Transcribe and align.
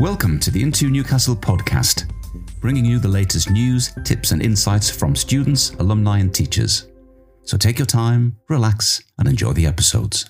Welcome 0.00 0.40
to 0.40 0.50
the 0.50 0.62
Into 0.62 0.88
Newcastle 0.88 1.36
podcast, 1.36 2.10
bringing 2.58 2.86
you 2.86 2.98
the 2.98 3.06
latest 3.06 3.50
news, 3.50 3.92
tips, 4.02 4.32
and 4.32 4.40
insights 4.40 4.88
from 4.88 5.14
students, 5.14 5.74
alumni, 5.74 6.20
and 6.20 6.34
teachers. 6.34 6.88
So 7.42 7.58
take 7.58 7.78
your 7.78 7.84
time, 7.84 8.38
relax, 8.48 9.02
and 9.18 9.28
enjoy 9.28 9.52
the 9.52 9.66
episodes. 9.66 10.24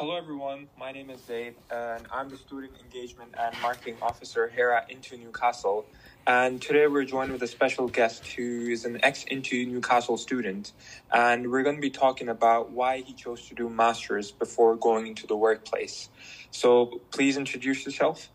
Hello, 0.00 0.14
everyone. 0.14 0.68
My 0.78 0.92
name 0.92 1.10
is 1.10 1.18
Zaid, 1.24 1.56
and 1.72 2.06
I'm 2.12 2.28
the 2.28 2.36
Student 2.36 2.70
Engagement 2.80 3.34
and 3.36 3.52
Marketing 3.60 3.96
Officer 4.00 4.46
here 4.46 4.70
at 4.70 4.88
Into 4.92 5.16
Newcastle. 5.16 5.86
And 6.24 6.62
today 6.62 6.86
we're 6.86 7.02
joined 7.02 7.32
with 7.32 7.42
a 7.42 7.48
special 7.48 7.88
guest 7.88 8.24
who 8.24 8.68
is 8.68 8.84
an 8.84 9.00
ex 9.02 9.24
Into 9.24 9.66
Newcastle 9.66 10.16
student. 10.16 10.70
And 11.12 11.50
we're 11.50 11.64
going 11.64 11.74
to 11.74 11.82
be 11.82 11.90
talking 11.90 12.28
about 12.28 12.70
why 12.70 13.00
he 13.00 13.12
chose 13.12 13.48
to 13.48 13.56
do 13.56 13.68
Masters 13.68 14.30
before 14.30 14.76
going 14.76 15.08
into 15.08 15.26
the 15.26 15.36
workplace. 15.36 16.10
So 16.52 17.00
please 17.10 17.36
introduce 17.36 17.84
yourself. 17.84 18.30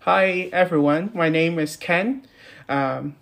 Hi, 0.00 0.50
everyone. 0.52 1.12
My 1.14 1.28
name 1.28 1.60
is 1.60 1.76
Ken. 1.76 2.26
Um, 2.68 3.14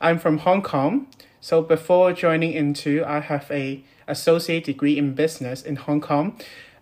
I'm 0.00 0.18
from 0.18 0.38
Hong 0.38 0.62
Kong. 0.62 1.06
So 1.40 1.62
before 1.62 2.12
joining 2.12 2.54
into, 2.54 3.04
I 3.06 3.20
have 3.20 3.48
a 3.52 3.84
associate 4.08 4.64
degree 4.64 4.98
in 4.98 5.14
business 5.14 5.62
in 5.62 5.76
Hong 5.76 6.00
Kong. 6.00 6.36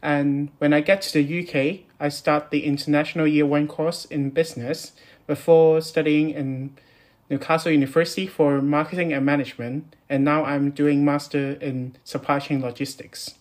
And 0.07 0.51
when 0.59 0.73
I 0.73 0.83
get 0.83 1.03
to 1.03 1.21
the 1.21 1.41
UK, 1.41 1.81
I 1.99 2.11
start 2.11 2.53
the 2.53 2.65
international 2.65 3.27
year 3.27 3.45
one 3.45 3.67
course 3.67 4.05
in 4.05 4.31
business 4.31 4.93
before 5.27 5.81
studying 5.81 6.31
in 6.31 6.77
Newcastle 7.29 7.73
University 7.73 8.29
for 8.29 8.63
marketing 8.63 9.13
and 9.13 9.27
management. 9.27 9.97
And 10.09 10.25
now 10.25 10.45
I'm 10.45 10.71
doing 10.71 11.05
master 11.05 11.55
in 11.55 11.97
supply 12.05 12.39
chain 12.39 12.61
logistics. 12.61 13.35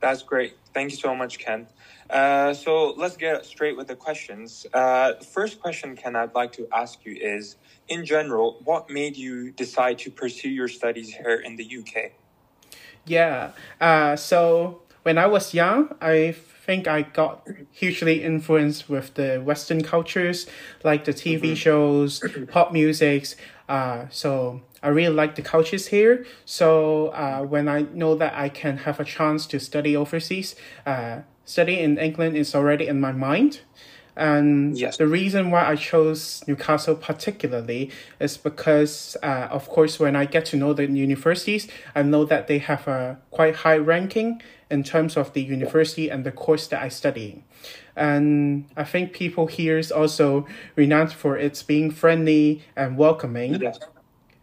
That's 0.00 0.24
great. 0.24 0.56
Thank 0.74 0.90
you 0.90 0.96
so 0.96 1.14
much, 1.14 1.38
Ken. 1.38 1.68
Uh, 2.10 2.52
so 2.52 2.90
let's 2.96 3.16
get 3.16 3.46
straight 3.46 3.76
with 3.76 3.86
the 3.86 3.94
questions. 3.94 4.66
Uh, 4.74 5.12
first 5.22 5.60
question, 5.60 5.94
Ken, 5.94 6.16
I'd 6.16 6.34
like 6.34 6.50
to 6.54 6.66
ask 6.74 6.98
you 7.04 7.16
is 7.20 7.54
in 7.86 8.04
general, 8.04 8.60
what 8.64 8.90
made 8.90 9.16
you 9.16 9.52
decide 9.52 10.00
to 10.00 10.10
pursue 10.10 10.50
your 10.50 10.66
studies 10.66 11.14
here 11.14 11.36
in 11.36 11.54
the 11.54 11.78
UK? 11.78 12.10
Yeah. 13.04 13.50
Uh, 13.80 14.16
so 14.16 14.81
when 15.02 15.18
I 15.18 15.26
was 15.26 15.54
young, 15.54 15.94
I 16.00 16.34
think 16.64 16.86
I 16.86 17.02
got 17.02 17.46
hugely 17.72 18.22
influenced 18.22 18.88
with 18.88 19.14
the 19.14 19.38
Western 19.38 19.82
cultures, 19.82 20.46
like 20.84 21.04
the 21.04 21.12
TV 21.12 21.40
mm-hmm. 21.40 21.54
shows, 21.54 22.22
pop 22.48 22.72
musics. 22.72 23.36
Uh, 23.68 24.06
so 24.10 24.60
I 24.82 24.88
really 24.88 25.14
like 25.14 25.34
the 25.34 25.42
cultures 25.42 25.88
here. 25.88 26.24
So 26.44 27.08
uh, 27.08 27.42
when 27.42 27.68
I 27.68 27.82
know 27.92 28.14
that 28.14 28.34
I 28.34 28.48
can 28.48 28.78
have 28.78 29.00
a 29.00 29.04
chance 29.04 29.46
to 29.46 29.58
study 29.58 29.96
overseas, 29.96 30.54
uh, 30.86 31.20
study 31.44 31.80
in 31.80 31.98
England 31.98 32.36
is 32.36 32.54
already 32.54 32.86
in 32.86 33.00
my 33.00 33.12
mind. 33.12 33.60
And 34.16 34.76
yes. 34.76 34.98
the 34.98 35.06
reason 35.06 35.50
why 35.50 35.66
I 35.66 35.76
chose 35.76 36.44
Newcastle 36.46 36.94
particularly 36.94 37.90
is 38.20 38.36
because, 38.36 39.16
uh, 39.22 39.48
of 39.50 39.68
course, 39.68 39.98
when 39.98 40.14
I 40.16 40.26
get 40.26 40.44
to 40.46 40.56
know 40.56 40.74
the 40.74 40.86
universities, 40.86 41.66
I 41.94 42.02
know 42.02 42.24
that 42.26 42.46
they 42.46 42.58
have 42.58 42.86
a 42.86 43.18
quite 43.30 43.56
high 43.56 43.78
ranking 43.78 44.42
in 44.70 44.82
terms 44.82 45.16
of 45.16 45.32
the 45.32 45.42
university 45.42 46.10
and 46.10 46.24
the 46.24 46.32
course 46.32 46.66
that 46.68 46.82
I 46.82 46.88
study. 46.88 47.44
And 47.94 48.66
I 48.76 48.84
think 48.84 49.12
people 49.12 49.46
here 49.46 49.78
is 49.78 49.92
also 49.92 50.46
renowned 50.76 51.12
for 51.12 51.36
its 51.36 51.62
being 51.62 51.90
friendly 51.90 52.62
and 52.76 52.96
welcoming. 52.96 53.60
Yes. 53.60 53.78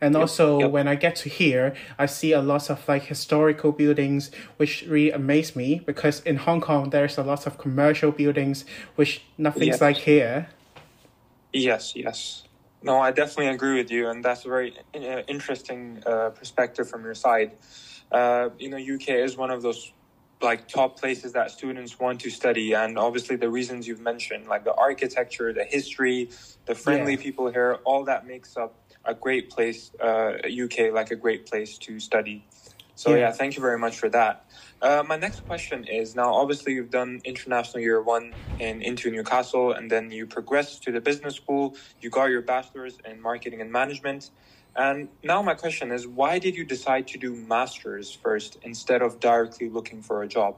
And 0.01 0.13
yep, 0.13 0.21
also, 0.21 0.59
yep. 0.59 0.71
when 0.71 0.87
I 0.87 0.95
get 0.95 1.15
to 1.17 1.29
here, 1.29 1.75
I 1.97 2.05
see 2.05 2.31
a 2.31 2.41
lot 2.41 2.69
of 2.69 2.87
like 2.87 3.03
historical 3.03 3.71
buildings, 3.71 4.31
which 4.57 4.85
really 4.87 5.11
amaze 5.11 5.55
me 5.55 5.81
because 5.85 6.21
in 6.21 6.37
Hong 6.37 6.61
Kong 6.61 6.89
there's 6.89 7.17
a 7.17 7.23
lot 7.23 7.45
of 7.45 7.57
commercial 7.57 8.11
buildings, 8.11 8.65
which 8.95 9.23
nothing's 9.37 9.67
yes. 9.67 9.81
like 9.81 9.97
here. 9.97 10.49
Yes, 11.51 11.95
yes. 11.95 12.43
No, 12.81 12.99
I 12.99 13.11
definitely 13.11 13.47
agree 13.47 13.75
with 13.75 13.91
you, 13.91 14.07
and 14.07 14.23
that's 14.23 14.45
a 14.45 14.47
very 14.47 14.77
uh, 14.95 15.21
interesting 15.27 16.01
uh, 16.05 16.29
perspective 16.29 16.89
from 16.89 17.03
your 17.03 17.15
side. 17.15 17.51
Uh, 18.11 18.49
you 18.57 18.69
know, 18.69 18.77
UK 18.77 19.09
is 19.09 19.35
one 19.35 19.51
of 19.51 19.61
those 19.61 19.91
like 20.41 20.69
top 20.69 20.97
places 20.97 21.33
that 21.33 21.51
students 21.51 21.99
want 21.99 22.21
to 22.21 22.29
study, 22.29 22.73
and 22.73 22.97
obviously 22.97 23.35
the 23.35 23.49
reasons 23.49 23.85
you've 23.85 23.99
mentioned, 23.99 24.47
like 24.47 24.63
the 24.63 24.73
architecture, 24.75 25.51
the 25.51 25.65
history, 25.65 26.29
the 26.65 26.75
friendly 26.75 27.15
yeah. 27.15 27.21
people 27.21 27.51
here, 27.51 27.79
all 27.83 28.05
that 28.05 28.25
makes 28.25 28.55
up 28.55 28.75
a 29.09 29.15
great 29.15 29.49
place, 29.49 29.91
uh, 29.99 30.33
UK, 30.63 30.93
like 30.93 31.11
a 31.11 31.15
great 31.15 31.45
place 31.45 31.77
to 31.79 31.99
study. 31.99 32.45
So 32.95 33.11
yeah, 33.11 33.17
yeah 33.17 33.31
thank 33.31 33.55
you 33.55 33.61
very 33.61 33.79
much 33.79 33.97
for 33.97 34.09
that. 34.09 34.45
Uh, 34.81 35.03
my 35.05 35.17
next 35.17 35.45
question 35.45 35.83
is 35.85 36.15
now 36.15 36.33
obviously 36.33 36.73
you've 36.73 36.91
done 36.91 37.21
international 37.25 37.81
year 37.81 38.01
one 38.01 38.33
in 38.59 38.81
into 38.81 39.11
Newcastle 39.11 39.73
and 39.73 39.89
then 39.91 40.11
you 40.11 40.25
progressed 40.25 40.83
to 40.83 40.91
the 40.91 41.01
business 41.01 41.35
school, 41.35 41.75
you 42.01 42.09
got 42.09 42.25
your 42.25 42.41
bachelor's 42.41 42.97
in 43.09 43.21
marketing 43.21 43.61
and 43.61 43.71
management. 43.71 44.29
And 44.75 45.09
now 45.23 45.41
my 45.41 45.55
question 45.55 45.91
is 45.91 46.07
why 46.07 46.39
did 46.39 46.55
you 46.55 46.63
decide 46.63 47.07
to 47.09 47.17
do 47.17 47.35
masters 47.35 48.17
first 48.23 48.57
instead 48.61 49.01
of 49.01 49.19
directly 49.19 49.69
looking 49.69 50.01
for 50.01 50.21
a 50.21 50.27
job? 50.27 50.55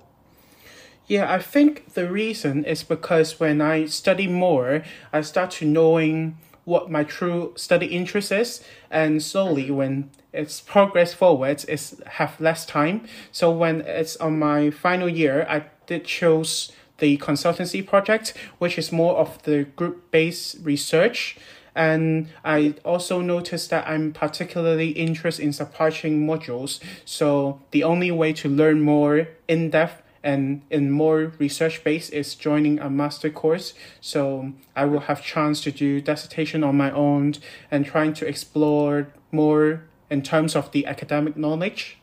Yeah, 1.07 1.31
I 1.34 1.40
think 1.40 1.94
the 1.94 2.09
reason 2.09 2.63
is 2.63 2.84
because 2.84 3.40
when 3.40 3.59
I 3.59 3.85
study 3.85 4.28
more, 4.28 4.84
I 5.11 5.22
start 5.22 5.51
to 5.59 5.66
knowing 5.66 6.38
what 6.66 6.91
my 6.91 7.03
true 7.03 7.53
study 7.55 7.88
interest 7.88 8.31
is 8.31 8.63
and 8.89 9.22
slowly 9.22 9.72
when 9.72 10.09
it's 10.33 10.61
progress 10.61 11.13
forward 11.13 11.63
it's 11.67 12.01
have 12.05 12.39
less 12.39 12.66
time 12.66 13.03
so 13.31 13.51
when 13.51 13.81
it's 13.81 14.16
on 14.17 14.38
my 14.38 14.69
final 14.69 15.09
year 15.09 15.45
i 15.49 15.63
did 15.88 16.05
choose 16.05 16.72
the 16.99 17.17
consultancy 17.17 17.85
project 17.85 18.33
which 18.59 18.77
is 18.77 18.91
more 18.91 19.16
of 19.17 19.41
the 19.44 19.63
group 19.75 20.11
based 20.11 20.57
research 20.63 21.38
and 21.73 22.27
I 22.44 22.75
also 22.83 23.22
noticed 23.22 23.69
that 23.69 23.88
I'm 23.88 24.11
particularly 24.11 24.89
interested 24.89 25.43
in 25.43 25.53
supply 25.53 25.89
chain 25.89 26.28
modules. 26.28 26.81
So 27.05 27.61
the 27.72 27.83
only 27.83 28.11
way 28.11 28.33
to 28.33 28.49
learn 28.49 28.81
more 28.81 29.29
in 29.47 29.69
depth 29.69 30.03
and 30.24 30.62
in 30.70 30.92
more 30.92 31.34
research 31.40 31.84
base 31.84 32.09
is 32.09 32.36
joining 32.36 32.80
a 32.80 32.90
master 32.90 33.30
course. 33.30 33.74
So 34.00 34.54
i 34.76 34.86
will 34.86 35.02
have 35.02 35.22
chance 35.24 35.62
to 35.62 35.72
do 35.72 36.02
dissertation 36.02 36.64
on 36.64 36.78
my 36.78 36.92
own 36.92 37.34
and 37.70 37.86
trying 37.86 38.14
to 38.14 38.28
explore 38.28 39.08
more 39.32 39.84
in 40.09 40.22
terms 40.22 40.56
of 40.56 40.72
the 40.72 40.86
academic 40.86 41.36
knowledge. 41.38 41.98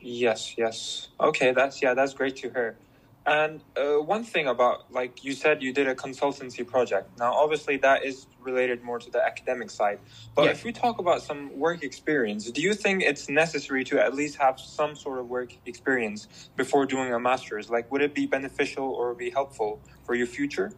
Yes 0.00 0.56
yes. 0.56 1.08
Okay 1.20 1.52
that's 1.52 1.82
yeah 1.82 1.94
that's 1.94 2.14
great 2.14 2.36
to 2.36 2.50
hear 2.50 2.76
and 3.28 3.60
uh, 3.76 4.02
one 4.02 4.24
thing 4.24 4.46
about, 4.46 4.92
like 4.92 5.24
you 5.24 5.32
said, 5.32 5.62
you 5.62 5.72
did 5.72 5.86
a 5.86 5.94
consultancy 5.94 6.66
project. 6.66 7.18
Now, 7.18 7.32
obviously, 7.34 7.76
that 7.78 8.04
is 8.04 8.26
related 8.40 8.82
more 8.82 8.98
to 8.98 9.10
the 9.10 9.24
academic 9.24 9.70
side. 9.70 9.98
But 10.34 10.46
yeah. 10.46 10.50
if 10.52 10.64
we 10.64 10.72
talk 10.72 10.98
about 10.98 11.22
some 11.22 11.56
work 11.58 11.82
experience, 11.82 12.50
do 12.50 12.62
you 12.62 12.74
think 12.74 13.02
it's 13.02 13.28
necessary 13.28 13.84
to 13.84 14.02
at 14.02 14.14
least 14.14 14.36
have 14.36 14.58
some 14.58 14.94
sort 14.96 15.18
of 15.18 15.28
work 15.28 15.52
experience 15.66 16.50
before 16.56 16.86
doing 16.86 17.12
a 17.12 17.20
master's? 17.20 17.70
Like, 17.70 17.90
would 17.92 18.02
it 18.02 18.14
be 18.14 18.26
beneficial 18.26 18.88
or 18.90 19.14
be 19.14 19.30
helpful 19.30 19.80
for 20.04 20.14
your 20.14 20.26
future? 20.26 20.72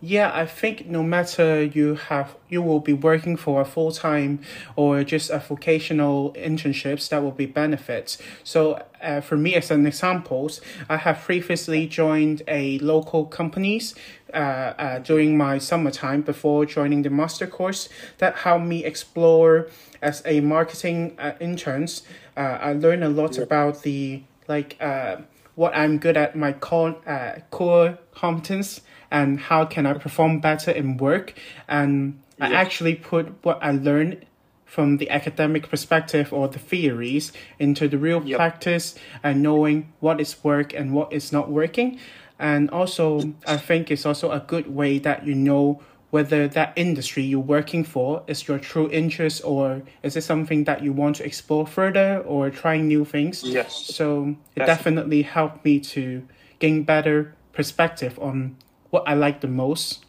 Yeah, 0.00 0.30
I 0.34 0.44
think 0.46 0.86
no 0.86 1.02
matter 1.02 1.62
you 1.62 1.94
have 1.94 2.36
you 2.48 2.60
will 2.60 2.80
be 2.80 2.92
working 2.92 3.36
for 3.36 3.60
a 3.60 3.64
full 3.64 3.90
time 3.90 4.40
or 4.76 5.02
just 5.02 5.30
a 5.30 5.38
vocational 5.38 6.32
internships 6.34 7.08
that 7.08 7.22
will 7.22 7.30
be 7.30 7.46
benefits. 7.46 8.18
So 8.42 8.82
uh, 9.02 9.20
for 9.20 9.36
me 9.36 9.54
as 9.54 9.70
an 9.70 9.86
examples, 9.86 10.60
I 10.88 10.98
have 10.98 11.22
previously 11.22 11.86
joined 11.86 12.42
a 12.46 12.78
local 12.80 13.24
companies 13.24 13.94
uh, 14.32 14.36
uh, 14.36 14.98
during 14.98 15.38
my 15.38 15.58
summertime 15.58 16.22
before 16.22 16.66
joining 16.66 17.02
the 17.02 17.10
master 17.10 17.46
course 17.46 17.88
that 18.18 18.36
helped 18.36 18.66
me 18.66 18.84
explore 18.84 19.68
as 20.02 20.22
a 20.26 20.40
marketing 20.40 21.16
uh, 21.18 21.32
interns. 21.40 22.02
Uh, 22.36 22.58
I 22.60 22.72
learned 22.72 23.04
a 23.04 23.08
lot 23.08 23.36
yeah. 23.36 23.44
about 23.44 23.82
the 23.82 24.22
like 24.48 24.76
uh, 24.80 25.16
what 25.54 25.74
I'm 25.74 25.98
good 25.98 26.16
at 26.16 26.36
my 26.36 26.52
core 26.52 26.96
uh, 27.06 27.40
core 27.50 27.98
competence 28.12 28.80
and 29.14 29.38
how 29.38 29.64
can 29.64 29.86
I 29.86 29.94
perform 29.94 30.40
better 30.40 30.72
in 30.72 30.96
work. 30.96 31.34
And 31.68 32.20
yeah. 32.36 32.48
I 32.48 32.52
actually 32.54 32.96
put 32.96 33.32
what 33.44 33.60
I 33.62 33.70
learned 33.70 34.26
from 34.64 34.96
the 34.96 35.08
academic 35.08 35.68
perspective 35.68 36.32
or 36.32 36.48
the 36.48 36.58
theories 36.58 37.32
into 37.60 37.86
the 37.86 37.96
real 37.96 38.20
yep. 38.24 38.38
practice 38.38 38.96
and 39.22 39.40
knowing 39.40 39.92
what 40.00 40.20
is 40.20 40.42
work 40.42 40.74
and 40.74 40.92
what 40.92 41.12
is 41.12 41.30
not 41.30 41.48
working. 41.48 42.00
And 42.40 42.68
also, 42.70 43.34
I 43.46 43.56
think 43.56 43.92
it's 43.92 44.04
also 44.04 44.32
a 44.32 44.40
good 44.40 44.74
way 44.74 44.98
that 44.98 45.24
you 45.24 45.36
know 45.36 45.80
whether 46.10 46.48
that 46.48 46.72
industry 46.74 47.22
you're 47.22 47.38
working 47.38 47.84
for 47.84 48.24
is 48.26 48.48
your 48.48 48.58
true 48.58 48.90
interest 48.90 49.42
or 49.44 49.82
is 50.02 50.16
it 50.16 50.22
something 50.22 50.64
that 50.64 50.82
you 50.82 50.92
want 50.92 51.14
to 51.16 51.24
explore 51.24 51.68
further 51.68 52.18
or 52.26 52.50
trying 52.50 52.88
new 52.88 53.04
things. 53.04 53.44
Yes. 53.44 53.94
So 53.94 54.34
it 54.56 54.66
definitely 54.66 55.22
helped 55.22 55.64
me 55.64 55.78
to 55.94 56.26
gain 56.58 56.82
better 56.82 57.36
perspective 57.52 58.18
on 58.18 58.56
what 58.94 59.08
I 59.08 59.14
like 59.14 59.40
the 59.40 59.48
most. 59.48 60.04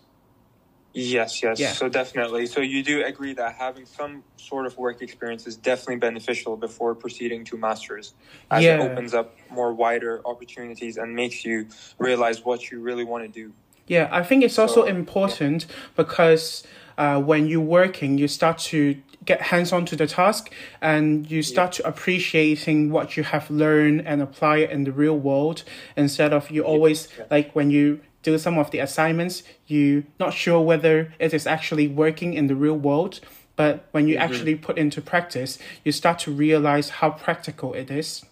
Yes, 0.93 1.43
yes. 1.43 1.59
Yeah. 1.59 1.73
So 1.73 1.89
definitely. 1.89 2.45
So 2.45 2.61
you 2.61 2.81
do 2.91 3.03
agree 3.03 3.33
that 3.33 3.55
having 3.55 3.85
some 3.85 4.23
sort 4.37 4.65
of 4.65 4.77
work 4.77 5.01
experience 5.01 5.45
is 5.45 5.55
definitely 5.57 5.97
beneficial 6.09 6.55
before 6.55 6.95
proceeding 6.95 7.43
to 7.49 7.57
masters, 7.57 8.13
as 8.49 8.63
Yeah. 8.63 8.75
it 8.75 8.91
opens 8.91 9.13
up 9.13 9.27
more 9.49 9.73
wider 9.73 10.21
opportunities 10.25 10.95
and 10.97 11.07
makes 11.23 11.43
you 11.43 11.67
realize 11.97 12.45
what 12.45 12.59
you 12.69 12.79
really 12.79 13.03
want 13.03 13.21
to 13.27 13.31
do. 13.41 13.51
Yeah, 13.87 14.07
I 14.19 14.23
think 14.23 14.43
it's 14.43 14.57
also 14.57 14.81
So, 14.83 14.87
important 14.99 15.65
because 15.95 16.63
uh, 16.97 17.19
when 17.29 17.41
you're 17.49 17.69
working, 17.81 18.17
you 18.17 18.27
start 18.27 18.57
to 18.71 18.79
get 19.25 19.41
hands 19.51 19.73
on 19.73 19.85
to 19.85 19.95
the 19.95 20.07
task 20.07 20.43
and 20.81 21.29
you 21.29 21.41
start 21.41 21.71
to 21.77 21.81
appreciating 21.87 22.91
what 22.95 23.17
you 23.17 23.23
have 23.23 23.45
learned 23.49 23.99
and 24.09 24.21
apply 24.21 24.57
it 24.63 24.69
in 24.71 24.83
the 24.85 24.91
real 24.91 25.17
world 25.17 25.63
instead 25.97 26.31
of 26.31 26.49
you 26.51 26.61
always 26.63 26.99
Yeah. 27.17 27.25
like 27.35 27.47
when 27.57 27.69
you 27.71 27.99
do 28.25 28.37
some 28.37 28.57
of 28.57 28.71
the 28.71 28.79
assignments, 28.79 29.43
you 29.67 30.05
not 30.19 30.33
sure 30.33 30.59
whether 30.59 31.13
it 31.19 31.33
is 31.33 31.45
actually 31.45 31.87
working 31.87 32.33
in 32.33 32.47
the 32.47 32.55
real 32.55 32.75
world. 32.75 33.19
But 33.55 33.85
when 33.91 34.07
you 34.09 34.17
actually 34.17 34.55
put 34.55 34.77
into 34.77 34.99
practice, 35.01 35.57
you 35.85 35.91
start 35.93 36.19
to 36.25 36.31
realize 36.31 36.89
how 36.99 37.11
practical 37.11 37.73
it 37.73 37.89
is. 37.89 38.25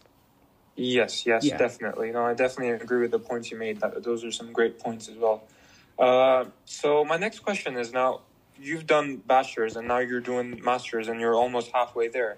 Yes, 0.76 1.26
yes, 1.26 1.46
Yeah. 1.46 1.58
definitely. 1.58 2.12
No, 2.12 2.26
I 2.26 2.34
definitely 2.34 2.74
agree 2.74 3.02
with 3.02 3.12
the 3.12 3.20
points 3.20 3.52
you 3.52 3.58
made. 3.58 3.80
That 3.80 4.04
those 4.04 4.26
are 4.26 4.32
some 4.32 4.52
great 4.52 4.80
points 4.80 5.08
as 5.08 5.16
well. 5.16 5.44
Uh, 5.98 6.46
so 6.66 7.06
my 7.06 7.18
next 7.18 7.40
question 7.40 7.78
is 7.78 7.94
now 7.94 8.22
you've 8.60 8.88
done 8.88 9.18
bachelor's 9.18 9.76
and 9.78 9.88
now 9.88 10.00
you're 10.00 10.20
doing 10.20 10.60
masters 10.64 11.08
and 11.08 11.20
you're 11.22 11.36
almost 11.36 11.72
halfway 11.72 12.08
there. 12.08 12.38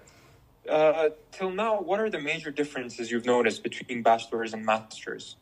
Uh, 0.68 1.10
till 1.32 1.50
now, 1.50 1.80
what 1.80 1.98
are 1.98 2.10
the 2.10 2.20
major 2.20 2.50
differences 2.50 3.10
you've 3.10 3.24
noticed 3.24 3.62
between 3.62 4.02
bachelor's 4.02 4.52
and 4.52 4.64
masters? 4.64 5.36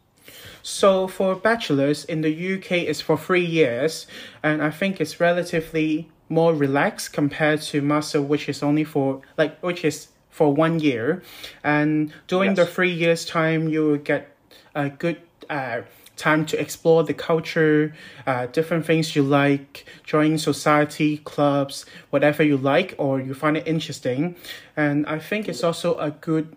So 0.62 1.06
for 1.08 1.34
bachelor's 1.34 2.04
in 2.04 2.22
the 2.22 2.54
UK 2.54 2.72
is 2.84 3.00
for 3.00 3.16
three 3.16 3.44
years, 3.44 4.06
and 4.42 4.62
I 4.62 4.70
think 4.70 5.00
it's 5.00 5.20
relatively 5.20 6.08
more 6.28 6.54
relaxed 6.54 7.12
compared 7.12 7.60
to 7.62 7.82
master, 7.82 8.22
which 8.22 8.48
is 8.48 8.62
only 8.62 8.84
for 8.84 9.20
like 9.36 9.58
which 9.60 9.84
is 9.84 10.08
for 10.30 10.52
one 10.52 10.80
year, 10.80 11.22
and 11.62 12.12
during 12.26 12.50
Yes. 12.56 12.56
the 12.56 12.66
three 12.66 12.92
years 12.92 13.24
time 13.24 13.68
you 13.68 13.84
will 13.86 13.98
get 13.98 14.34
a 14.74 14.88
good 14.88 15.18
uh, 15.50 15.82
time 16.16 16.46
to 16.46 16.58
explore 16.58 17.04
the 17.04 17.14
culture, 17.14 17.92
uh, 18.26 18.46
different 18.46 18.86
things 18.86 19.14
you 19.14 19.22
like, 19.22 19.84
join 20.04 20.38
society 20.38 21.18
clubs, 21.18 21.84
whatever 22.10 22.42
you 22.42 22.56
like 22.56 22.94
or 22.98 23.20
you 23.20 23.34
find 23.34 23.56
it 23.56 23.66
interesting, 23.66 24.34
and 24.76 25.06
I 25.06 25.18
think 25.18 25.48
it's 25.48 25.62
also 25.62 25.96
a 25.98 26.10
good 26.10 26.56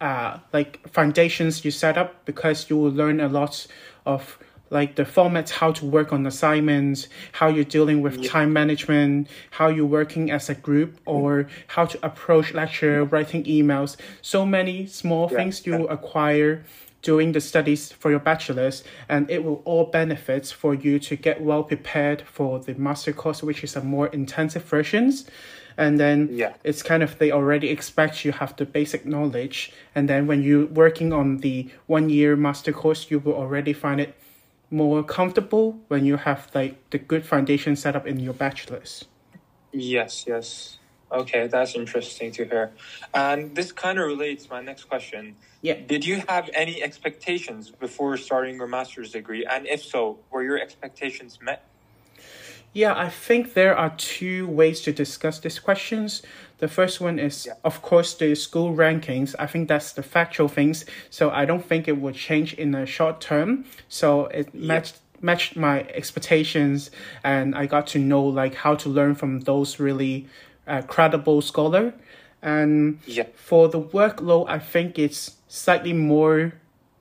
uh, 0.00 0.38
like 0.52 0.86
foundations 0.88 1.64
you 1.64 1.70
set 1.70 1.96
up 1.96 2.24
because 2.24 2.68
you 2.68 2.76
will 2.76 2.90
learn 2.90 3.20
a 3.20 3.28
lot 3.28 3.66
of 4.04 4.38
like 4.70 4.96
the 4.96 5.04
formats 5.04 5.50
how 5.50 5.70
to 5.70 5.86
work 5.86 6.12
on 6.12 6.26
assignments 6.26 7.08
how 7.32 7.46
you're 7.46 7.64
dealing 7.64 8.02
with 8.02 8.20
time 8.22 8.52
management 8.52 9.28
how 9.50 9.68
you're 9.68 9.86
working 9.86 10.30
as 10.30 10.50
a 10.50 10.54
group 10.54 10.98
or 11.06 11.48
how 11.68 11.84
to 11.86 11.98
approach 12.04 12.52
lecture 12.52 13.04
writing 13.04 13.44
emails. 13.44 13.96
So 14.22 14.44
many 14.44 14.86
small 14.86 15.28
Yeah, 15.30 15.36
things 15.36 15.64
you 15.66 15.86
acquire 15.88 16.64
during 17.02 17.32
the 17.32 17.40
studies 17.40 17.92
for 17.92 18.10
your 18.10 18.18
bachelor's 18.18 18.82
and 19.08 19.30
it 19.30 19.44
will 19.44 19.62
all 19.64 19.84
benefit 19.84 20.46
for 20.48 20.74
you 20.74 20.98
to 20.98 21.14
get 21.14 21.40
well 21.40 21.62
prepared 21.62 22.22
for 22.22 22.58
the 22.58 22.74
master 22.74 23.12
course 23.12 23.42
which 23.42 23.62
is 23.62 23.76
a 23.76 23.80
more 23.80 24.08
intensive 24.08 24.64
versions 24.64 25.24
and 25.76 25.98
then 26.00 26.28
Yeah. 26.32 26.54
it's 26.64 26.82
kind 26.82 27.02
of 27.02 27.18
they 27.18 27.30
already 27.30 27.68
expect 27.68 28.24
you 28.24 28.32
have 28.32 28.56
the 28.56 28.64
basic 28.64 29.04
knowledge 29.04 29.72
and 29.94 30.08
then 30.08 30.26
when 30.26 30.42
you're 30.42 30.66
working 30.66 31.12
on 31.12 31.38
the 31.38 31.68
one 31.86 32.08
year 32.08 32.36
master 32.36 32.72
course 32.72 33.10
you 33.10 33.18
will 33.18 33.34
already 33.34 33.72
find 33.72 34.00
it 34.00 34.14
more 34.70 35.02
comfortable 35.02 35.78
when 35.88 36.04
you 36.04 36.16
have 36.16 36.48
like 36.54 36.74
the 36.90 36.98
good 36.98 37.24
foundation 37.24 37.76
set 37.76 37.94
up 37.94 38.06
in 38.06 38.18
your 38.18 38.34
bachelor's 38.34 39.04
Yes, 39.72 40.24
yes. 40.26 40.78
Okay, 41.12 41.46
that's 41.46 41.74
interesting 41.74 42.32
to 42.32 42.44
hear. 42.44 42.72
And 43.14 43.54
this 43.54 43.70
kind 43.72 43.98
of 43.98 44.06
relates 44.06 44.44
to 44.46 44.50
my 44.50 44.60
next 44.60 44.84
question. 44.84 45.36
Yeah. 45.60 45.74
Did 45.74 46.04
you 46.04 46.22
have 46.28 46.50
any 46.52 46.82
expectations 46.82 47.70
before 47.70 48.16
starting 48.16 48.56
your 48.56 48.66
master's 48.66 49.12
degree? 49.12 49.44
And 49.44 49.66
if 49.66 49.84
so, 49.84 50.18
were 50.30 50.42
your 50.42 50.58
expectations 50.58 51.38
met? 51.40 51.62
Yeah, 52.76 52.92
I 52.94 53.08
think 53.08 53.54
there 53.54 53.74
are 53.74 53.94
two 53.96 54.46
ways 54.46 54.82
to 54.82 54.92
discuss 54.92 55.38
these 55.38 55.58
questions. 55.58 56.20
The 56.58 56.68
first 56.68 57.00
one 57.00 57.18
is, 57.18 57.46
Yeah. 57.46 57.54
of 57.64 57.80
course, 57.80 58.12
the 58.12 58.34
school 58.34 58.74
rankings. 58.76 59.34
I 59.38 59.46
think 59.46 59.66
that's 59.68 59.92
the 59.94 60.02
factual 60.02 60.48
things. 60.48 60.84
So 61.08 61.30
I 61.30 61.46
don't 61.46 61.64
think 61.64 61.88
it 61.88 61.96
would 61.96 62.16
change 62.16 62.52
in 62.52 62.72
the 62.72 62.84
short 62.84 63.22
term. 63.22 63.64
So 63.88 64.26
it 64.26 64.54
matched 64.54 64.96
matched 65.22 65.56
my 65.56 65.86
expectations, 65.94 66.90
and 67.24 67.54
I 67.54 67.64
got 67.64 67.86
to 67.94 67.98
know 67.98 68.22
like 68.42 68.54
how 68.56 68.74
to 68.74 68.90
learn 68.90 69.14
from 69.14 69.40
those 69.40 69.80
really 69.80 70.26
uh, 70.68 70.82
credible 70.82 71.40
scholar. 71.40 71.94
And 72.42 72.98
Yeah. 73.06 73.24
for 73.34 73.68
the 73.70 73.80
workload, 73.80 74.50
I 74.50 74.58
think 74.58 74.98
it's 74.98 75.36
slightly 75.48 75.94
more 75.94 76.52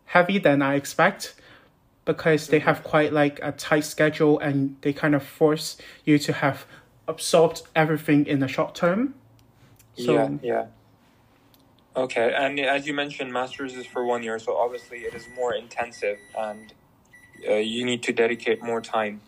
heavy 0.05 0.39
than 0.39 0.61
I 0.61 0.75
expect 0.75 1.33
because 2.05 2.47
they 2.47 2.59
have 2.59 2.83
quite 2.83 3.11
like 3.11 3.39
a 3.41 3.51
tight 3.51 3.83
schedule 3.83 4.39
and 4.39 4.77
they 4.81 4.93
kind 4.93 5.15
of 5.15 5.23
force 5.23 5.77
you 6.05 6.17
to 6.19 6.33
have 6.33 6.65
absorbed 7.07 7.63
everything 7.75 8.25
in 8.25 8.39
the 8.39 8.47
short 8.47 8.75
term. 8.75 9.15
So 9.97 10.13
yeah, 10.13 10.29
yeah. 10.41 10.65
Okay, 11.95 12.33
and 12.37 12.59
as 12.59 12.85
you 12.85 12.93
mentioned, 12.93 13.31
master's 13.31 13.73
is 13.75 13.85
for 13.85 14.05
one 14.05 14.21
year, 14.21 14.37
so 14.37 14.55
obviously 14.55 14.99
it 14.99 15.13
is 15.13 15.27
more 15.35 15.53
intensive 15.53 16.17
and 16.37 16.73
uh, 17.49 17.53
you 17.53 17.85
need 17.85 18.03
to 18.03 18.13
dedicate 18.13 18.61
more 18.61 18.81
time. 18.81 19.21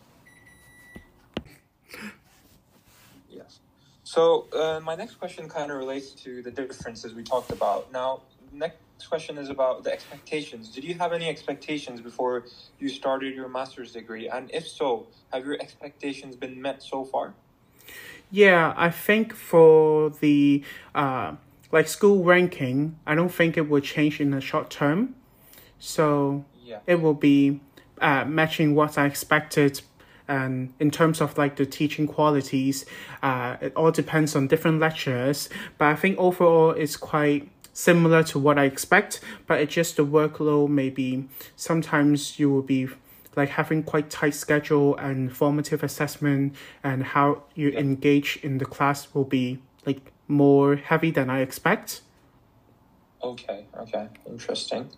Yes. 3.30 3.60
So 4.04 4.46
uh, 4.52 4.80
my 4.84 4.94
next 4.94 5.14
question 5.14 5.48
kind 5.48 5.70
of 5.70 5.78
relates 5.78 6.10
to 6.10 6.42
the 6.42 6.50
differences 6.50 7.14
we 7.14 7.22
talked 7.22 7.50
about. 7.50 7.90
Now, 7.92 8.20
next 8.52 8.76
question 9.06 9.38
is 9.38 9.48
about 9.48 9.84
the 9.84 9.92
expectations. 9.92 10.70
Did 10.70 10.84
you 10.84 10.94
have 10.94 11.12
any 11.12 11.28
expectations 11.28 12.00
before 12.00 12.44
you 12.78 12.88
started 12.88 13.34
your 13.34 13.48
master's 13.48 13.92
degree? 13.92 14.28
And 14.28 14.50
if 14.52 14.66
so, 14.66 15.08
have 15.32 15.44
your 15.46 15.56
expectations 15.60 16.36
been 16.36 16.60
met 16.60 16.82
so 16.82 17.04
far? 17.04 17.34
yeah, 18.30 18.74
I 18.76 18.90
think 18.90 19.32
for 19.34 20.10
the 20.10 20.62
uh 20.94 21.32
like 21.72 21.86
school 21.88 22.24
ranking, 22.24 22.98
I 23.06 23.14
don't 23.14 23.28
think 23.32 23.56
it 23.56 23.68
will 23.68 23.80
change 23.80 24.20
in 24.20 24.30
the 24.30 24.40
short 24.40 24.70
term. 24.70 25.14
So 25.78 26.44
Yeah. 26.64 26.80
it 26.86 27.00
will 27.02 27.14
be 27.14 27.60
uh, 28.00 28.24
matching 28.24 28.74
what 28.74 28.96
I 28.96 29.04
expected. 29.06 29.82
And 30.26 30.72
in 30.78 30.90
terms 30.90 31.20
of 31.20 31.36
like 31.38 31.56
the 31.56 31.66
teaching 31.66 32.06
qualities, 32.06 32.84
uh, 33.22 33.56
it 33.60 33.72
all 33.76 33.90
depends 33.90 34.34
on 34.36 34.46
different 34.46 34.78
lectures 34.80 35.48
But 35.78 35.88
I 35.88 35.94
think 35.96 36.18
overall 36.18 36.70
it's 36.70 36.96
quite 36.96 37.48
similar 37.78 38.24
to 38.24 38.38
what 38.40 38.58
I 38.58 38.64
expect. 38.64 39.20
But 39.46 39.60
it's 39.60 39.74
just 39.74 39.96
the 39.96 40.04
workload. 40.04 40.68
Maybe 40.68 41.28
sometimes 41.54 42.38
you 42.38 42.50
will 42.50 42.62
be 42.62 42.88
like 43.36 43.50
having 43.50 43.84
quite 43.84 44.10
tight 44.10 44.34
schedule 44.34 44.96
and 44.96 45.34
formative 45.34 45.84
assessment, 45.84 46.56
and 46.82 47.04
how 47.14 47.44
you 47.54 47.70
engage 47.70 48.38
in 48.42 48.58
the 48.58 48.64
class 48.64 49.14
will 49.14 49.30
be 49.38 49.60
like 49.86 50.12
more 50.26 50.74
heavy 50.76 51.12
than 51.12 51.30
I 51.30 51.40
expect. 51.40 52.02
Okay, 53.22 53.66
okay, 53.78 54.08
interesting. 54.26 54.90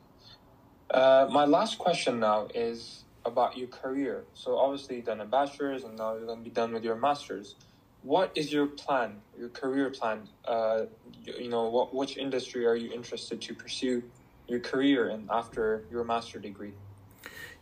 Uh, 0.91 1.29
my 1.31 1.45
last 1.45 1.79
question 1.79 2.19
now 2.19 2.49
is 2.55 3.05
about 3.25 3.57
your 3.57 3.69
career. 3.69 4.25
So 4.35 4.57
obviously 4.57 4.97
you've 4.97 5.05
done 5.05 5.21
a 5.21 5.27
bachelor's 5.27 5.85
and 5.85 5.97
now 5.97 6.15
you're 6.15 6.27
going 6.27 6.39
to 6.39 6.45
be 6.45 6.51
done 6.51 6.73
with 6.73 6.85
your 6.85 6.97
master's. 6.97 7.55
What 8.03 8.33
is 8.35 8.53
your 8.53 8.67
plan, 8.67 9.21
your 9.39 9.51
career 9.51 9.91
plan? 9.91 10.29
Uh, 10.45 10.87
you, 11.25 11.49
know, 11.49 11.65
what 11.69 11.95
which 11.95 12.17
industry 12.17 12.67
are 12.67 12.77
you 12.77 12.93
interested 12.93 13.41
to 13.41 13.55
pursue 13.55 14.03
your 14.49 14.61
career 14.61 15.11
in 15.11 15.29
after 15.31 15.85
your 15.91 16.05
master 16.05 16.39
degree? 16.39 16.73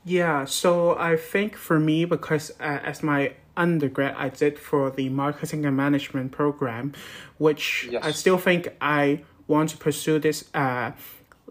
Yeah, 0.04 0.44
so 0.44 0.96
I 0.96 1.16
think 1.16 1.56
for 1.56 1.78
me, 1.78 2.04
because 2.04 2.50
uh, 2.60 2.78
as 2.82 3.02
my 3.02 3.34
undergrad, 3.56 4.14
I 4.16 4.28
did 4.28 4.58
for 4.58 4.90
the 4.90 5.08
marketing 5.08 5.66
and 5.66 5.76
management 5.76 6.32
program, 6.32 6.94
which 7.36 7.88
Yes. 7.90 8.04
I 8.04 8.12
still 8.12 8.38
think 8.38 8.68
I 8.80 9.24
want 9.46 9.70
to 9.70 9.76
pursue 9.76 10.18
this 10.18 10.48
uh, 10.54 10.92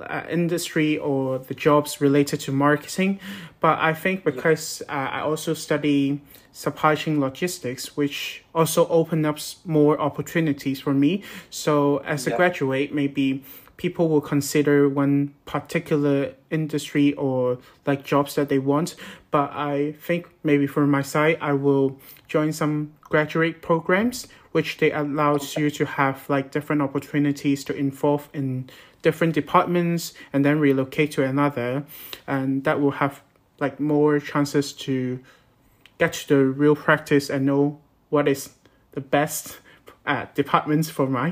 uh, 0.02 0.24
industry 0.30 0.98
or 0.98 1.40
the 1.40 1.54
jobs 1.54 2.02
related 2.02 2.40
to 2.42 2.52
marketing. 2.52 3.20
But 3.60 3.80
I 3.80 3.94
think 3.94 4.24
because 4.24 4.82
uh, 4.88 4.92
I 4.92 5.22
also 5.22 5.54
study 5.54 6.22
supply 6.52 6.96
chain 6.96 7.20
logistics, 7.20 7.96
which 7.96 8.44
also 8.54 8.88
open 8.88 9.26
up 9.26 9.38
more 9.66 10.00
opportunities 10.00 10.80
for 10.80 10.94
me. 10.94 11.24
So 11.50 11.98
as 11.98 12.26
a 12.28 12.32
Yeah. 12.32 12.38
graduate, 12.38 12.94
maybe 12.94 13.44
people 13.78 14.10
will 14.10 14.22
consider 14.22 14.90
one 14.90 15.34
particular 15.46 16.34
industry 16.50 17.14
or 17.14 17.60
like 17.86 18.04
jobs 18.04 18.34
that 18.36 18.50
they 18.50 18.58
want. 18.58 18.96
But 19.30 19.52
I 19.54 19.94
think 20.02 20.28
maybe 20.44 20.66
from 20.66 20.90
my 20.90 21.04
side, 21.04 21.38
I 21.42 21.54
will 21.54 22.00
join 22.28 22.52
some 22.52 22.94
graduate 23.02 23.62
programs, 23.62 24.28
which 24.52 24.78
they 24.78 24.92
allows 24.92 25.56
you 25.58 25.70
to 25.70 25.86
have 25.86 26.28
like 26.28 26.52
different 26.52 26.82
opportunities 26.82 27.64
to 27.66 27.76
involve 27.76 28.30
in 28.34 28.68
different 29.08 29.34
departments 29.34 30.04
and 30.34 30.44
then 30.46 30.56
relocate 30.60 31.10
to 31.18 31.22
another, 31.24 31.70
and 32.36 32.66
that 32.66 32.82
will 32.82 32.96
have 33.04 33.14
like 33.64 33.80
more 33.80 34.20
chances 34.20 34.74
to 34.86 35.20
get 35.98 36.12
to 36.14 36.28
the 36.34 36.44
real 36.64 36.76
practice 36.76 37.26
and 37.34 37.46
know 37.46 37.80
what 38.10 38.28
is 38.28 38.42
the 38.92 39.02
best 39.18 39.60
uh, 40.06 40.26
departments 40.42 40.88
for 40.90 41.08
my. 41.08 41.30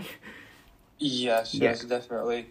Yes, 0.97 1.53
Yeah. 1.53 1.71
yes, 1.71 1.83
definitely. 1.83 2.41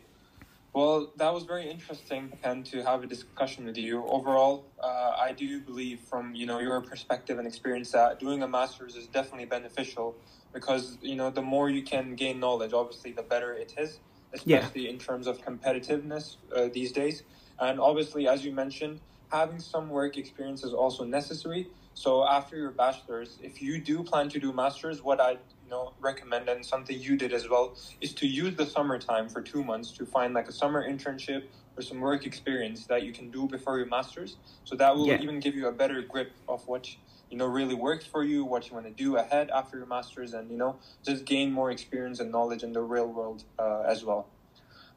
Well, 0.74 1.12
that 1.20 1.32
was 1.32 1.44
very 1.44 1.66
interesting, 1.70 2.24
and 2.42 2.66
to 2.72 2.76
have 2.82 2.98
a 3.06 3.06
discussion 3.06 3.64
with 3.64 3.78
you. 3.78 4.04
Overall, 4.18 4.54
uh, 4.82 5.12
I 5.28 5.30
do 5.32 5.60
believe, 5.70 6.00
from 6.10 6.24
you 6.34 6.46
know 6.50 6.58
your 6.58 6.80
perspective 6.92 7.36
and 7.38 7.46
experience, 7.52 7.92
that 7.92 8.18
doing 8.18 8.42
a 8.42 8.48
master's 8.58 8.94
is 9.00 9.06
definitely 9.18 9.46
beneficial 9.46 10.08
because 10.52 10.84
you 11.00 11.16
know 11.20 11.30
the 11.30 11.46
more 11.54 11.66
you 11.76 11.82
can 11.92 12.06
gain 12.22 12.36
knowledge, 12.44 12.72
obviously, 12.80 13.12
the 13.20 13.26
better 13.34 13.50
it 13.64 13.72
is, 13.84 14.00
Yeah. 14.44 14.58
especially 14.58 14.88
in 14.88 14.98
terms 14.98 15.26
of 15.26 15.42
competitiveness 15.44 16.36
uh, 16.54 16.68
these 16.72 16.92
days. 16.92 17.22
And 17.60 17.80
obviously, 17.80 18.26
as 18.28 18.44
you 18.44 18.52
mentioned, 18.52 19.00
having 19.30 19.60
some 19.60 19.88
work 19.90 20.16
experience 20.16 20.64
is 20.64 20.72
also 20.72 21.04
necessary. 21.04 21.68
So 21.94 22.26
after 22.26 22.56
your 22.56 22.72
bachelor's, 22.72 23.38
if 23.40 23.62
you 23.62 23.80
do 23.80 24.02
plan 24.02 24.28
to 24.30 24.40
do 24.40 24.52
masters, 24.52 25.02
what 25.02 25.20
I 25.20 25.32
you 25.62 25.70
know 25.70 25.94
recommend 26.00 26.48
and 26.48 26.64
something 26.66 26.98
you 26.98 27.16
did 27.16 27.32
as 27.32 27.48
well 27.48 27.74
is 28.00 28.14
to 28.14 28.26
use 28.26 28.56
the 28.56 28.66
summertime 28.66 29.28
for 29.28 29.42
two 29.42 29.62
months 29.64 29.92
to 29.98 30.06
find 30.06 30.34
like 30.34 30.48
a 30.48 30.52
summer 30.52 30.88
internship 30.88 31.42
or 31.76 31.82
some 31.82 32.00
work 32.00 32.26
experience 32.26 32.86
that 32.86 33.04
you 33.04 33.12
can 33.12 33.30
do 33.30 33.46
before 33.48 33.78
your 33.78 33.86
masters. 33.86 34.38
So 34.64 34.76
that 34.76 34.96
will 34.96 35.06
Yeah. 35.08 35.20
even 35.20 35.40
give 35.40 35.54
you 35.54 35.68
a 35.68 35.72
better 35.72 36.02
grip 36.02 36.36
of 36.48 36.66
what 36.66 36.88
you 37.34 37.38
know 37.38 37.46
really 37.46 37.74
works 37.74 38.06
for 38.06 38.22
you, 38.22 38.44
what 38.44 38.68
you 38.68 38.74
want 38.74 38.86
to 38.86 38.92
do 38.92 39.16
ahead 39.16 39.50
after 39.50 39.76
your 39.76 39.86
masters, 39.86 40.34
and 40.34 40.52
you 40.52 40.56
know 40.56 40.76
just 41.04 41.24
gain 41.24 41.50
more 41.50 41.68
experience 41.72 42.20
and 42.20 42.30
knowledge 42.30 42.62
in 42.62 42.72
the 42.72 42.80
real 42.80 43.08
world 43.08 43.42
uh, 43.58 43.82
as 43.88 44.04
well. 44.04 44.28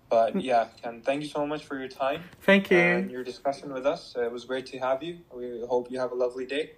But 0.08 0.40
yeah, 0.40 0.68
Ken, 0.80 1.02
thank 1.02 1.24
you 1.24 1.30
so 1.30 1.48
much 1.48 1.66
for 1.66 1.80
your 1.80 1.88
time 1.88 2.22
Thank 2.42 2.70
you. 2.70 2.78
and 2.78 3.10
your 3.10 3.24
discussion 3.24 3.74
with 3.74 3.88
us. 3.88 4.14
It 4.16 4.32
was 4.32 4.46
great 4.46 4.68
to 4.68 4.78
have 4.78 5.02
you. 5.02 5.14
We 5.34 5.66
hope 5.68 5.90
you 5.90 6.00
have 6.00 6.12
a 6.12 6.16
lovely 6.16 6.46
day. 6.46 6.74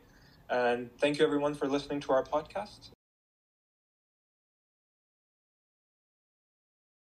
And 0.50 0.98
thank 0.98 1.20
you, 1.20 1.26
everyone, 1.26 1.54
for 1.56 1.68
listening 1.68 2.00
to 2.06 2.14
our 2.14 2.24
podcast. 2.24 2.92